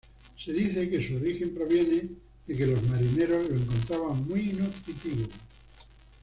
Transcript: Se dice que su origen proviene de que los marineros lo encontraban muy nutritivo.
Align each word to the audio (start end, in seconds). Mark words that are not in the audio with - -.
Se 0.43 0.51
dice 0.51 0.89
que 0.89 1.07
su 1.07 1.17
origen 1.17 1.53
proviene 1.53 2.09
de 2.47 2.55
que 2.55 2.65
los 2.65 2.81
marineros 2.89 3.47
lo 3.47 3.55
encontraban 3.55 4.27
muy 4.27 4.45
nutritivo. 4.45 5.27